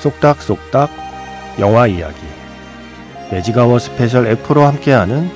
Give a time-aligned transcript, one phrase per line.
[0.00, 0.90] 쏙닥쏙닥
[1.58, 2.20] 영화 이야기
[3.30, 5.30] 매직아워 스페셜 F로 함께하는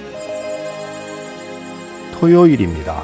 [2.13, 3.03] 토요일입니다.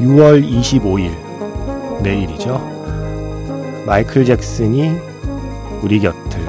[0.00, 1.12] (6월 25일)
[2.02, 2.58] 내일이죠.
[3.86, 4.98] 마이클 잭슨이
[5.82, 6.40] 우리 곁을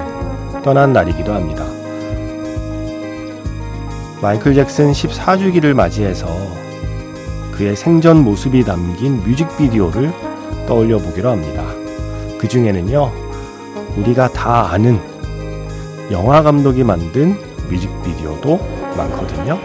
[0.63, 1.70] 떠난 날이기도 합니다.
[4.21, 6.27] 마이클 잭슨 14주기를 맞이해서
[7.51, 10.11] 그의 생전 모습이 담긴 뮤직비디오를
[10.67, 11.63] 떠올려 보기로 합니다.
[12.37, 13.11] 그 중에는요,
[13.97, 14.99] 우리가 다 아는
[16.11, 17.35] 영화 감독이 만든
[17.69, 18.59] 뮤직비디오도
[18.95, 19.59] 많거든요.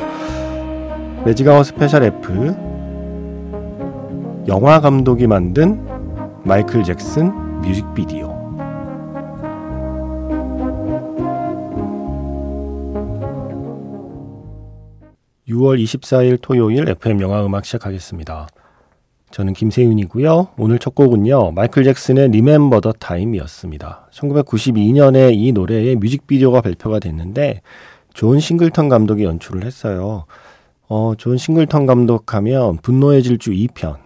[1.25, 2.55] 매직아워 스페셜 F
[4.49, 5.85] 영화 감독이 만든
[6.45, 8.26] 마이클 잭슨 뮤직비디오
[15.57, 18.49] 6월 24일 토요일 FM 영화 음악 시작하겠습니다.
[19.31, 20.49] 저는 김세윤이고요.
[20.57, 21.53] 오늘 첫 곡은요.
[21.53, 24.09] 마이클 잭슨의 Remember the Time이었습니다.
[24.13, 27.63] 1992년에 이 노래의 뮤직비디오가 발표가 됐는데
[28.15, 30.27] 존 싱글턴 감독이 연출을 했어요.
[30.89, 33.97] 어, 존 싱글턴 감독하면 분노의 질주 2편,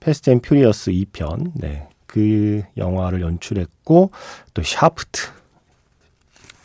[0.00, 1.88] Fast and Furious 2편, 네.
[2.06, 4.10] 그 영화를 연출했고
[4.54, 5.28] 또 샤프트,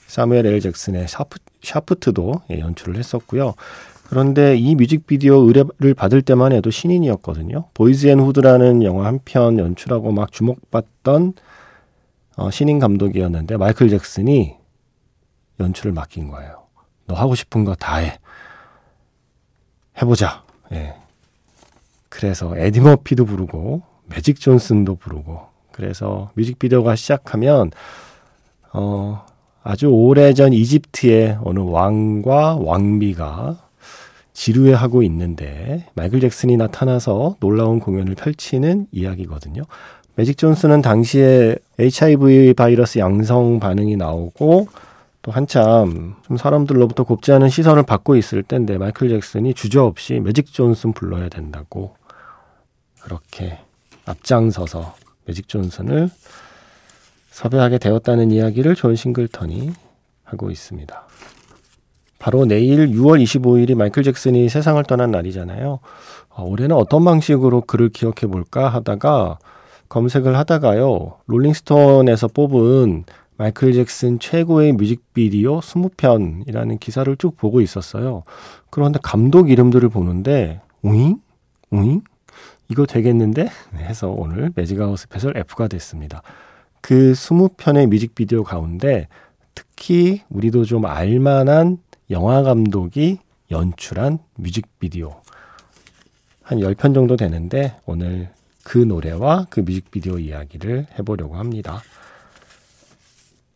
[0.07, 3.55] 사무엘 엘 잭슨의 샤프, 샤프트도 예, 연출을 했었고요.
[4.17, 7.69] 그런데 이 뮤직비디오 의뢰를 받을 때만 해도 신인이었거든요.
[7.73, 11.33] 보이즈 앤 후드라는 영화 한 편 연출하고 막 주목받던
[12.37, 14.53] 어, 신인 감독이었는데 마이클 잭슨이
[15.59, 16.61] 연출을 맡긴 거예요.
[17.07, 18.19] 너 하고 싶은 거 다 해.
[19.99, 20.43] 해보자.
[20.73, 20.93] 예.
[22.09, 25.41] 그래서 에디 머피도 부르고 매직 존슨도 부르고
[25.71, 27.71] 그래서 뮤직비디오가 시작하면
[28.73, 29.25] 어
[29.63, 33.62] 아주 오래전 이집트의 어느 왕과 왕비가
[34.33, 39.63] 지루해하고 있는데 마이클 잭슨이 나타나서 놀라운 공연을 펼치는 이야기거든요.
[40.15, 44.67] 매직 존스는 당시에 HIV 바이러스 양성 반응이 나오고
[45.21, 50.93] 또 한참 좀 사람들로부터 곱지 않은 시선을 받고 있을 때인데 마이클 잭슨이 주저없이 매직 존슨
[50.93, 51.95] 불러야 된다고
[53.01, 53.59] 그렇게
[54.05, 54.95] 앞장서서
[55.25, 56.09] 매직 존슨을
[57.31, 59.71] 섭외하게 되었다는 이야기를 존 싱글턴이
[60.23, 61.07] 하고 있습니다.
[62.23, 65.79] 바로 내일 6월 25일이 마이클 잭슨이 세상을 떠난 날이잖아요.
[66.33, 69.39] 아, 올해는 어떤 방식으로 그를 기억해 볼까 하다가
[69.89, 71.17] 검색을 하다가요.
[71.25, 73.03] 롤링스톤에서 뽑은
[73.35, 78.23] 마이클 잭슨 최고의 뮤직비디오 20편이라는 기사를 쭉 보고 있었어요.
[78.69, 81.17] 그런데 감독 이름들을 보는데 우잉?
[81.71, 82.03] 우잉?
[82.69, 83.49] 이거 되겠는데?
[83.79, 86.21] 해서 오늘 Magic Hour Special F가 됐습니다.
[86.79, 89.09] 그 20편의 뮤직비디오 가운데
[89.53, 91.79] 특히 우리도 좀 알만한
[92.09, 93.19] 영화 감독이
[93.51, 95.21] 연출한 뮤직비디오
[96.41, 98.29] 한 10편 정도 되는데 오늘
[98.63, 101.81] 그 노래와 그 뮤직비디오 이야기를 해보려고 합니다.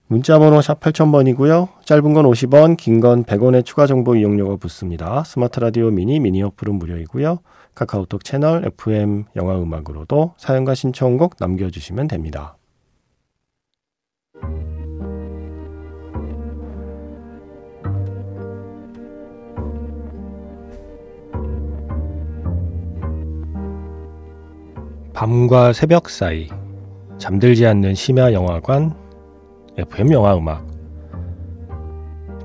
[0.07, 1.83] 문자번호 샵 8000번이고요.
[1.83, 5.23] 짧은 건 50원, 긴 건 100원의 추가 정보 이용료가 붙습니다.
[5.25, 7.39] 스마트 라디오 미니, 미니 어플은 무료이고요.
[7.75, 12.57] 카카오톡 채널 FM 영화 음악으로도 사연과 신청곡 남겨주시면 됩니다.
[25.17, 26.47] 밤과 새벽 사이
[27.17, 28.95] 잠들지 않는 심야 영화관
[29.75, 30.63] FM 영화 음악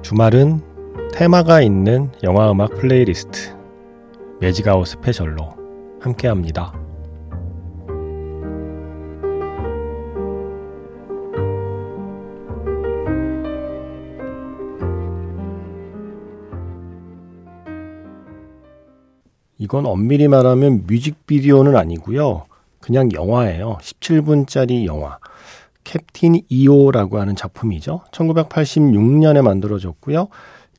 [0.00, 0.62] 주말은
[1.12, 3.54] 테마가 있는 영화 음악 playlist
[4.40, 5.54] Magic Hour Special로
[6.00, 6.72] 함께합니다.
[19.58, 22.46] 이건 엄밀히 말하면 뮤직비디오는 아니고요.
[22.82, 23.79] 그냥 영화예요.
[23.81, 25.19] 17분짜리 영화.
[25.84, 28.02] 캡틴 이오라고 하는 작품이죠.
[28.12, 30.29] 1986년에 만들어졌고요.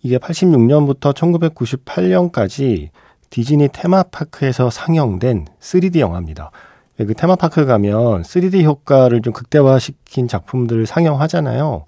[0.04, 2.90] 이게 86년부터 1998년까지
[3.30, 6.52] 디즈니 테마파크에서 상영된 3D 영화입니다.
[7.00, 11.86] 예, 그 테마파크 가면 3D 효과를 좀 극대화시킨 작품들을 상영하잖아요.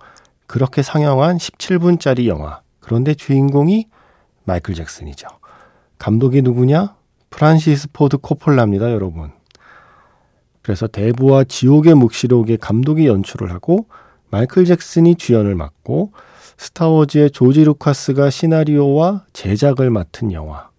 [0.47, 2.61] 그렇게 상영한 17분짜리 영화.
[2.79, 3.87] 그런데 주인공이
[4.45, 5.27] 마이클 잭슨이죠.
[5.99, 6.95] 감독이 누구냐?
[7.29, 9.31] 프란시스 포드 코폴라입니다, 여러분.
[10.65, 13.85] 그래서 대부와 지옥의 묵시록의 감독이 연출을 하고
[14.31, 16.11] 마이클 잭슨이 주연을 맡고
[16.57, 20.69] 스타워즈의 조지 루카스가 시나리오와 제작을 맡은 영화.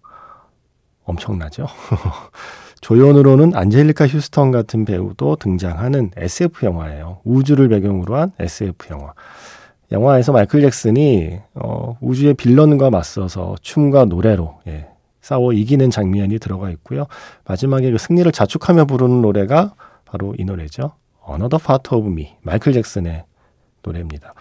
[1.05, 1.67] 엄청나죠?
[2.81, 7.21] 조연으로는 안젤리카 휴스턴 같은 배우도 등장하는 SF 영화예요.
[7.23, 9.13] 우주를 배경으로 한 SF 영화.
[9.93, 14.89] 영화에서 마이클 잭슨이 어, 우주의 빌런과 맞서서 춤과 노래로 예,
[15.27, 17.05] 싸워 이기는 장면이 들어가 있고요.
[17.45, 19.73] 마지막에 그 승리를 자축하며 부르는 노래가
[20.05, 20.93] 바로 이 노래죠.
[21.29, 23.25] Another Part of Me, 마이클 잭슨의
[23.83, 24.33] 노래입니다.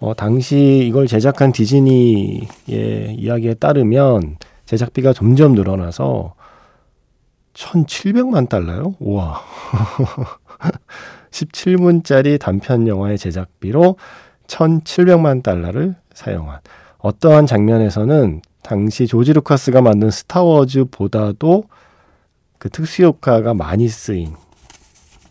[0.00, 2.46] 어, 당시 이걸 제작한 디즈니의
[3.16, 4.36] 이야기에 따르면
[4.66, 6.34] 제작비가 점점 늘어나서
[7.54, 8.94] 1,700만 달러요?
[8.98, 9.40] 우와.
[11.30, 13.96] 17분짜리 단편 영화의 제작비로
[14.46, 16.60] 1,700만 달러를 사용한
[16.98, 21.64] 어떠한 장면에서는 당시 조지 루카스가 만든 스타워즈보다도
[22.58, 24.34] 그 특수 효과가 많이 쓰인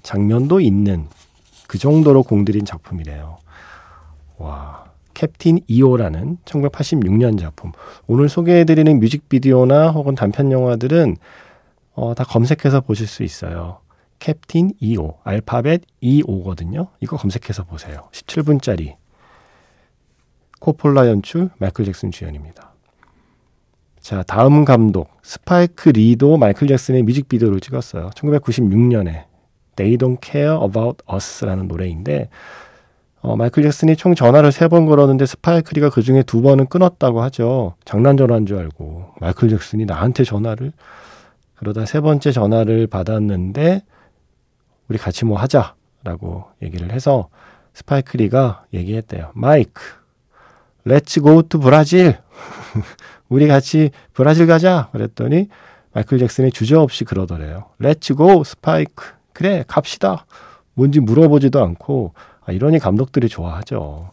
[0.04, 1.08] 장면도 있는
[1.68, 3.38] 그 정도로 공들인 작품이래요.
[4.38, 4.92] 와.
[5.14, 7.72] 캡틴 2호라는 1986년 작품.
[8.08, 11.16] 오늘 소개해드리는 뮤직비디오나 혹은 단편 영화들은
[11.94, 13.80] 어, 다 검색해서 보실 수 있어요.
[14.20, 16.88] Captain EO, 알파벳 EO거든요.
[17.00, 18.10] 이거 검색해서 보세요.
[18.12, 18.96] 17분짜리.
[20.60, 22.71] 코폴라 연출, 마이클 잭슨 주연입니다.
[24.12, 28.10] 자, 다음 감독, 스파이크 리도 마이클 잭슨의 뮤직비디오를 찍었어요.
[28.10, 29.24] 1996년에
[29.78, 32.28] They Don't Care About Us라는 노래인데,
[33.22, 37.22] 어, 마이클 잭슨이 총 전화를 세 번 걸었는데 스파이크 리가 그 중에 두 번은 끊었다고
[37.22, 37.76] 하죠.
[37.86, 39.14] 장난 전화인 줄 알고.
[39.22, 40.74] 마이클 잭슨이 나한테 전화를
[41.56, 43.82] 그러다 세 번째 전화를 받았는데
[44.90, 47.30] 우리 같이 뭐 하자라고 얘기를 해서
[47.74, 49.32] 스파이크 리가 얘기했대요.
[49.36, 49.82] Mike,
[50.84, 52.18] let's go to Brazil.
[53.32, 54.90] 우리 같이 브라질 가자.
[54.92, 55.48] 그랬더니
[55.94, 57.66] 마이클 잭슨이 주저없이 그러더래요.
[57.80, 59.06] Let's go Spike.
[59.32, 60.26] 그래 갑시다.
[60.74, 62.14] 뭔지 물어보지도 않고
[62.46, 64.12] 아, 이러니 감독들이 좋아하죠.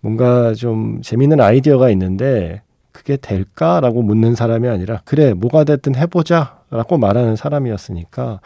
[0.00, 7.36] 뭔가 좀 재밌는 아이디어가 있는데 그게 될까라고 묻는 사람이 아니라 그래 뭐가 됐든 해보자라고 말하는
[7.36, 8.40] 사람이었으니까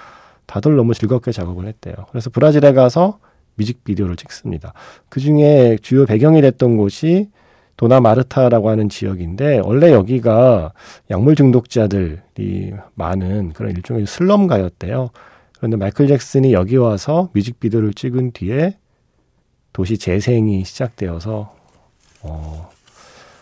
[0.47, 1.95] 다들 너무 즐겁게 작업을 했대요.
[2.11, 3.19] 그래서 브라질에 가서
[3.55, 4.73] 뮤직비디오를 찍습니다.
[5.09, 7.29] 그 중에 주요 배경이 됐던 곳이
[7.77, 10.73] 도나마르타라고 하는 지역인데 원래 여기가
[11.11, 15.11] 약물 중독자들이 많은 그런 일종의 슬럼가였대요.
[15.57, 18.77] 그런데 마이클 잭슨이 여기 와서 뮤직비디오를 찍은 뒤에
[19.73, 21.55] 도시 재생이 시작되어서
[22.23, 22.71] 어,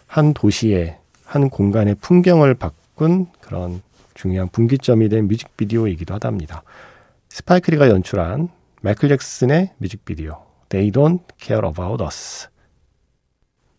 [0.07, 3.83] 한 도시의 한 공간의 풍경을 바꾼 그런
[4.15, 6.63] 중요한 분기점이 된 뮤직비디오이기도 하답니다.
[7.29, 8.49] 스파이크리가 연출한
[8.83, 12.49] 마이클 잭슨의 뮤직비디오 They Don't Care About Us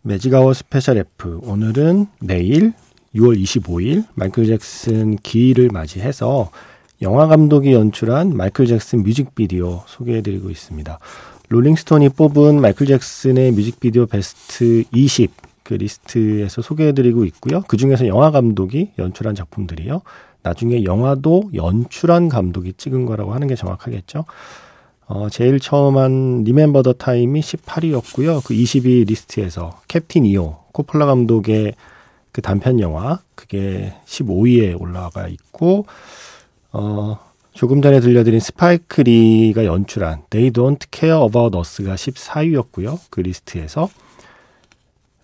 [0.04, 2.74] Magic Hour Special F 오늘은 내일
[3.13, 6.50] 6월 25일 마이클 잭슨 기일을 맞이해서
[7.03, 10.97] 영화 감독이 연출한 마이클 잭슨 뮤직비디오 소개해드리고 있습니다.
[11.49, 15.31] 롤링스톤이 뽑은 마이클 잭슨의 뮤직비디오 베스트 20
[15.64, 17.61] 그 리스트에서 소개해드리고 있고요.
[17.68, 20.02] 그 중에서 영화 감독이 연출한 작품들이요.
[20.42, 24.26] 나중에 영화도 연출한 감독이 찍은 거라고 하는 게 정확하겠죠.
[25.13, 28.41] 어, 제일 처음 한 Remember the Time이 18위였고요.
[28.45, 31.73] 그 20위 리스트에서 Captain EO 코폴라 감독의
[32.31, 35.85] 그 단편 영화 그게 15위에 올라가 있고
[36.71, 37.19] 어
[37.51, 42.97] 조금 전에 들려드린 스파이크 리가 연출한 They Don't Care About Us가 14위였고요.
[43.09, 43.89] 그 리스트에서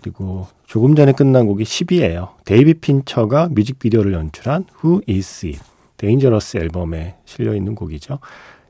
[0.02, 2.32] 그리고 조금 전에 끝난 곡이 10위예요.
[2.44, 5.60] 데이비드 핀처가 뮤직비디오를 연출한 Who Is It?
[5.96, 8.20] Dangerous 앨범에 실려 있는 곡이죠.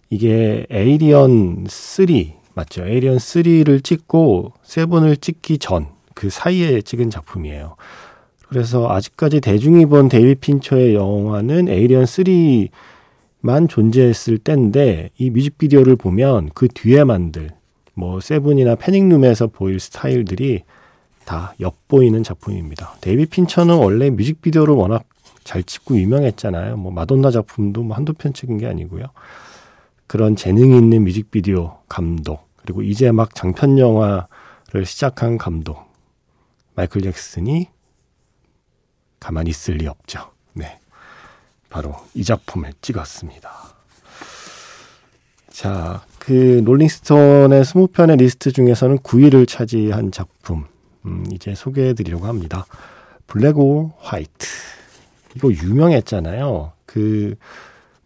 [0.10, 2.06] 이게 에이리언 3
[2.54, 2.86] 맞죠?
[2.86, 7.76] 에이리언 3를 찍고 세븐을 찍기 전 그 사이에 찍은 작품이에요.
[8.50, 16.70] 그래서 아직까지 대중이 본 데이비드 핀처의 영화는 에이리언 3만 존재했을 때인데 이 뮤직비디오를 보면 그
[16.70, 17.52] 뒤에 만들
[17.94, 20.64] 뭐 세븐이나 패닉룸에서 보일 스타일들이
[21.24, 22.96] 다 엿보이는 작품입니다.
[23.02, 25.04] 데이비드 핀처는 원래 뮤직비디오를 워낙
[25.44, 26.78] 잘 찍고 유명했잖아요.
[26.78, 29.06] 뭐 마돈나 작품도 뭐 한두 편 찍은 게 아니고요.
[30.08, 35.86] 그런 재능이 있는 뮤직비디오 감독 그리고 이제 막 장편 영화를 시작한 감독
[36.76, 37.68] 마이클 잭슨이
[39.20, 40.32] 가만히 있을 리 없죠.
[40.54, 40.80] 네.
[41.70, 43.52] 바로 이 작품을 찍었습니다.
[45.50, 50.66] 자, 그 롤링스톤의 20편의 리스트 중에서는 9위를 차지한 작품
[51.06, 52.66] 음, 이제 소개해 드리려고 합니다.
[53.26, 54.48] Black or White.
[55.36, 56.74] 이거 유명했잖아요.
[56.86, 57.36] 그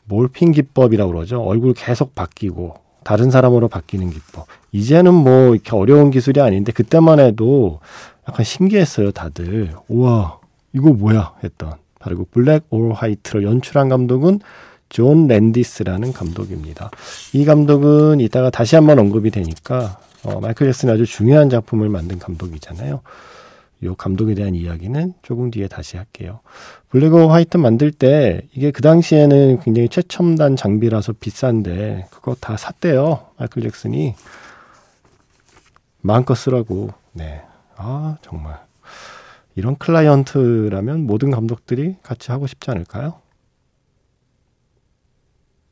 [0.05, 1.41] morphing 기법이라고 그러죠.
[1.41, 4.45] 얼굴 계속 바뀌고 다른 사람으로 바뀌는 기법.
[4.71, 7.79] 이제는 뭐 이렇게 어려운 기술이 아닌데 그때만 해도
[8.27, 9.73] 약간 신기했어요, 다들.
[9.87, 10.39] 우와,
[10.73, 11.33] 이거 뭐야?
[11.43, 11.73] 했던.
[11.99, 14.39] 바로 Black or White를 연출한 감독은
[14.89, 16.91] 존 랜디스라는 감독입니다.
[17.33, 23.01] 이 감독은 이따가 다시 한번 언급이 되니까 어, 마이클 잭슨이 아주 중요한 작품을 만든 감독이잖아요.
[23.83, 26.41] 이 감독에 대한 이야기는 조금 뒤에 다시 할게요.
[26.89, 33.31] Black or White 만들 때 이게 그 당시에는 굉장히 최첨단 장비라서 비싼데 그거 다 샀대요.
[33.37, 34.13] 마이클 잭슨이
[36.01, 36.89] 마음껏 쓰라고.
[37.13, 37.41] 네.
[37.75, 38.59] 아 정말
[39.55, 43.15] 이런 클라이언트라면 모든 감독들이 같이 하고 싶지 않을까요?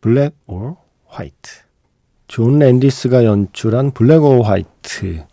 [0.01, 0.75] Black or
[1.07, 1.61] White.
[2.27, 5.25] 존 랜디스가 연출한 Black or White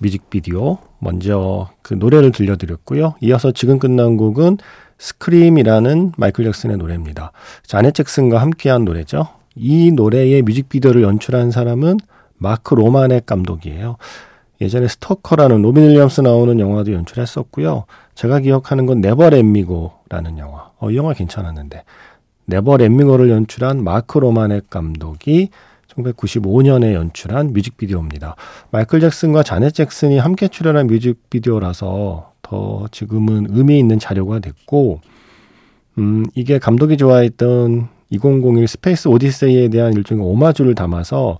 [0.00, 3.14] 뮤직비디오 먼저 그 노래를 들려드렸고요.
[3.20, 4.58] 이어서 지금 끝난 곡은
[4.98, 7.32] Scream이라는 마이클 잭슨의 노래입니다.
[7.66, 9.28] 자넷 잭슨과 함께한 노래죠.
[9.54, 11.98] 이 노래의 뮤직비디오를 연출한 사람은
[12.36, 13.96] 마크 로마넷 감독이에요.
[14.60, 17.84] 예전에 스토커라는 로빈 윌리엄스 나오는 영화도 연출했었고요.
[18.14, 20.70] 제가 기억하는 건 Never Let Me Go라는 영화.
[20.78, 21.82] 어, 이 영화 괜찮았는데.
[22.44, 25.48] Never Let Me Go를 연출한 마크 로마넷 감독이
[26.02, 28.36] 1995년에 연출한 뮤직비디오입니다.
[28.70, 35.00] 마이클 잭슨과 자넷 잭슨이 함께 출연한 뮤직비디오라서 더 지금은 의미 있는 자료가 됐고,
[35.98, 41.38] 음, 이게 감독이 좋아했던 2001 Space Odyssey에 대한 일종의 오마주를 담아서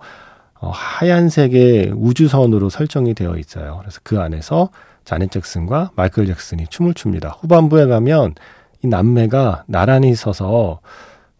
[0.60, 3.78] 어, 하얀색의 우주선으로 설정이 되어 있어요.
[3.80, 4.70] 그래서 그 안에서
[5.04, 7.38] 자넷 잭슨과 마이클 잭슨이 춤을 춥니다.
[7.40, 8.34] 후반부에 가면
[8.82, 10.80] 이 남매가 나란히 서서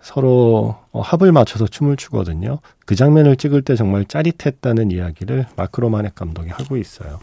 [0.00, 2.58] 서로 어, 합을 맞춰서 춤을 추거든요.
[2.84, 7.20] 그 장면을 찍을 때 정말 짜릿했다는 이야기를 마크로마넷 감독이 하고 있어요.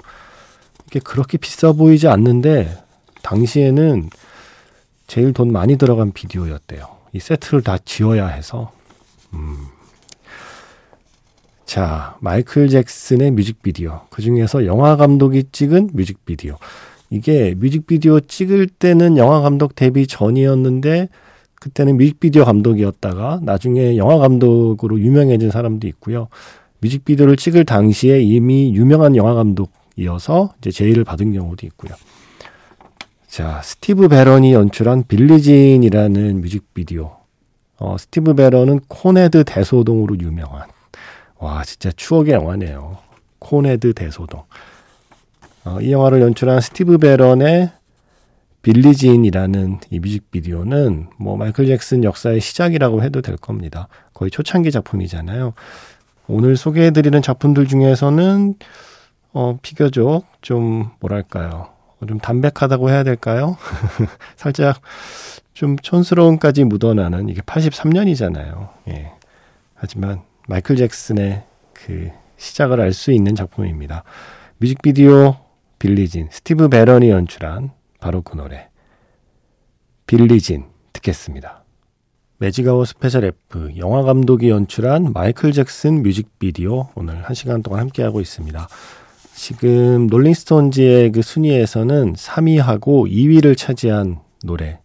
[0.87, 2.83] 이게 그렇게 비싸 보이지 않는데
[3.23, 4.09] 당시에는
[5.07, 6.97] 제일 돈 많이 들어간 비디오였대요.
[7.13, 8.71] 이 세트를 다 지어야 해서
[9.33, 9.67] 음,
[11.67, 14.01] 자, 마이클 잭슨의 뮤직비디오.
[14.09, 16.57] 그 중에서 영화 감독이 찍은 뮤직비디오.
[17.09, 21.09] 이게 뮤직비디오 찍을 때는 영화 감독 데뷔 전이었는데
[21.59, 26.27] 그때는 뮤직비디오 감독이었다가 나중에 영화 감독으로 유명해진 사람도 있고요.
[26.79, 31.93] 뮤직비디오를 찍을 당시에 이미 유명한 영화 감독이어서 이제 제의를 받은 경우도 있고요.
[33.27, 37.17] 자, 스티브 베런이 연출한 Billie Jean이라는 뮤직비디오.
[37.79, 40.67] 어, 스티브 베런은 콘헤드 대소동으로 유명한
[41.39, 42.97] 와, 진짜 추억의 영화네요.
[43.39, 44.43] 콘헤드 대소동.
[45.65, 47.71] 어, 이 영화를 연출한 스티브 베런의
[48.61, 53.87] Billie Jean이라는 이 뮤직비디오는 뭐 마이클 잭슨 역사의 시작이라고 해도 될 겁니다.
[54.13, 55.53] 거의 초창기 작품이잖아요.
[56.27, 58.55] 오늘 소개해드리는 작품들 중에서는
[59.33, 61.69] 어, 비교적 좀 뭐랄까요.
[62.07, 63.57] 좀 담백하다고 해야 될까요?
[64.35, 64.81] 살짝
[65.53, 68.69] 좀 촌스러움까지 묻어나는 이게 83년이잖아요.
[68.89, 69.11] 예.
[69.73, 74.03] 하지만 마이클 잭슨의 그 시작을 알 수 있는 작품입니다.
[74.57, 75.37] 뮤직비디오
[75.79, 77.71] Billie Jean, 스티브 베런이 연출한
[78.07, 78.69] 바로 그 노래.
[80.05, 81.65] Billie Jean 듣겠습니다.
[82.37, 88.69] 매직아워 스페셜 F 영화 감독이 연출한 마이클 잭슨 뮤직비디오 오늘 한 시간 동안 함께하고 있습니다.
[89.35, 94.79] 지금 롤링스톤즈의 그 순위에서는 3위하고 2위를 차지한 노래,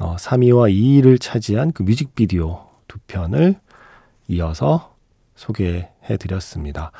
[0.00, 3.54] 어, 3위와 2위를 차지한 그 뮤직비디오 두 편을
[4.26, 4.96] 이어서
[5.36, 6.90] 소개해 드렸습니다.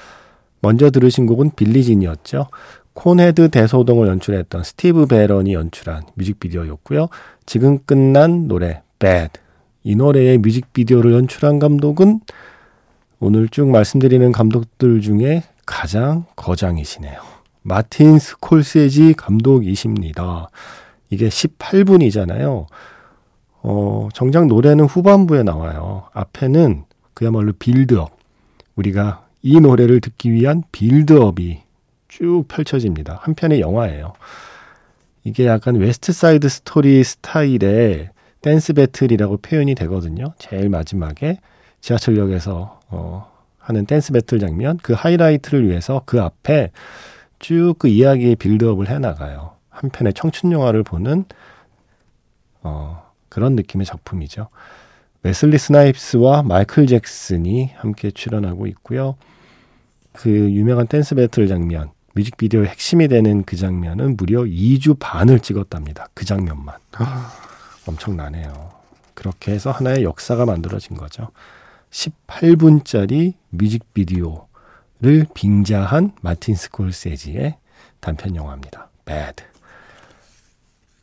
[0.61, 2.47] 먼저 들으신 곡은 Billie Jean이었죠.
[2.95, 7.09] 콘헤드 대소동을 연출했던 스티브 베런이 연출한 뮤직비디오였고요.
[7.45, 9.41] 지금 끝난 노래 Bad
[9.83, 12.21] 이 노래의 뮤직비디오를 연출한 감독은
[13.21, 17.19] 오늘 쭉 말씀드리는 감독들 중에 가장 거장이시네요.
[17.63, 20.49] 마틴 스콜세지 감독이십니다.
[21.11, 22.67] 이게 18분이잖아요.
[23.63, 26.05] 어, 정작 노래는 후반부에 나와요.
[26.13, 26.85] 앞에는
[27.15, 28.17] 그야말로 빌드업.
[28.77, 31.64] 우리가 이 노래를 듣기 위한 build-up이
[32.15, 33.19] 쭉 펼쳐집니다.
[33.23, 34.13] 한 편의 영화예요.
[35.25, 40.33] 이게 약간 West Side Story 스타일의 댄스 battle이라고 표현이 되거든요.
[40.39, 41.39] 제일 마지막에
[41.81, 46.71] 지하철역에서 어, 하는 댄스 배틀 장면 그 하이라이트를 위해서 그 앞에
[47.41, 49.57] 쭉 그 이야기의 build-up을 해나가요.
[49.69, 51.25] 한 편의 청춘 영화를 보는
[52.63, 54.51] 어, 그런 느낌의 작품이죠.
[55.25, 59.17] 웨슬리 스나이프스와 마이클 잭슨이 함께 출연하고 있고요.
[60.13, 66.09] 그 유명한 댄스 배틀 장면, 뮤직비디오의 핵심이 되는 그 장면은 무려 2주 반을 찍었답니다.
[66.15, 66.77] 그 장면만.
[66.93, 67.33] 아.
[67.87, 68.71] 엄청나네요.
[69.15, 71.29] 그렇게 해서 하나의 역사가 만들어진 거죠.
[71.91, 77.57] 18분짜리 뮤직비디오를 빙자한 마틴 스콜세지의
[78.01, 78.89] 단편 영화입니다.
[79.05, 79.45] Bad.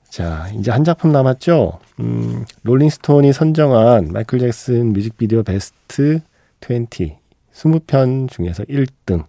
[0.10, 1.80] 자, 이제 한 작품 남았죠?
[2.02, 6.20] 음, 롤링스톤이 선정한 마이클 잭슨 뮤직비디오 베스트
[6.62, 7.22] 20.
[7.54, 9.26] 20편 중에서 1등.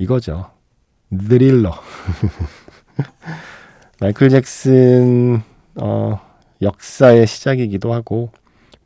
[0.00, 0.50] 이거죠.
[1.28, 1.74] 드릴러.
[4.00, 5.42] 마이클 잭슨,
[5.76, 6.20] 어,
[6.62, 8.30] 역사의 시작이기도 하고,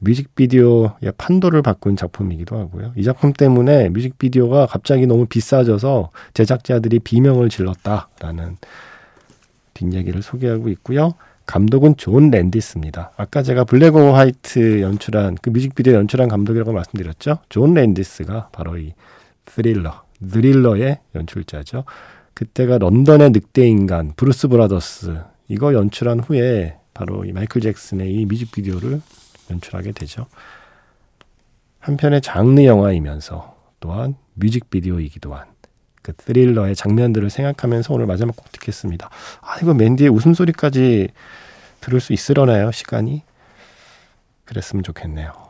[0.01, 2.93] 뮤직비디오의 판도를 바꾼 작품이기도 하고요.
[2.97, 8.57] 이 작품 때문에 뮤직비디오가 갑자기 너무 비싸져서 제작자들이 비명을 질렀다라는
[9.73, 11.15] 뒷얘기를 소개하고 있고요.
[11.47, 13.13] 감독은 존 랜디스입니다.
[13.17, 17.39] 아까 제가 Black or White 연출한 그 뮤직비디오 연출한 감독이라고 말씀드렸죠.
[17.49, 18.95] 존 랜디스가 바로 이
[19.47, 21.85] Thriller, Thriller의 연출자죠.
[22.35, 29.01] 그때가 런던의 늑대 인간, Blues Brothers 이거 연출한 후에 바로 이 마이클 잭슨의 이 뮤직비디오를
[29.51, 30.27] 연출하게 되죠.
[31.81, 35.55] 한편의 장르 영화이면서 또한 뮤직비디오이기도 한
[36.05, 39.09] 그 Thriller의 장면들을 생각하면서 오늘 마지막 곡 듣겠습니다.
[39.41, 41.09] 아, 이거 맨 뒤의 웃음소리까지
[41.81, 43.23] 들을 수 있으려나요, 시간이?
[44.45, 45.44] 그랬으면 좋겠네요.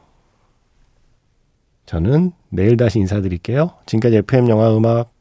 [1.86, 3.70] 저는 내일 다시 인사드릴게요.
[3.86, 5.12] 지금까지 FM 영화 음악,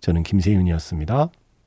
[0.00, 1.30] 저는 김세윤이었습니다.